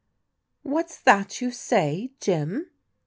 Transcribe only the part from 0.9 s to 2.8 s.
that you say, Jim?